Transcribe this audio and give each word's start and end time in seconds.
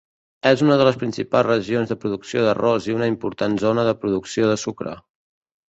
És 0.51 0.61
una 0.67 0.77
de 0.79 0.87
les 0.87 0.95
principals 1.03 1.47
regions 1.47 1.91
de 1.93 1.99
producció 2.05 2.47
d'arròs 2.49 2.89
i 2.93 2.97
una 2.97 3.11
important 3.13 3.61
zona 3.67 3.87
de 3.91 3.97
producció 4.07 4.51
de 4.55 4.59
sucre. 4.67 4.99